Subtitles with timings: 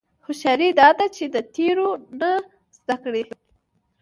[0.25, 1.89] هوښیاري دا ده چې د تېرو
[2.19, 2.31] نه
[2.77, 3.23] زده کړې.